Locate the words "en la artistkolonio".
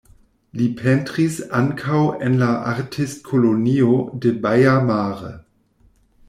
2.29-3.93